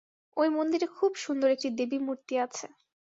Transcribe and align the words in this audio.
ঐ 0.37 0.43
মন্দিরে 0.51 0.87
খুব 0.97 1.11
সুন্দর 1.23 1.49
একটি 1.51 1.69
দেবীমূর্তি 1.79 2.33
আছে। 2.45 2.65